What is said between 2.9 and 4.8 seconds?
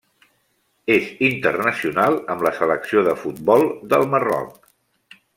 de futbol del Marroc.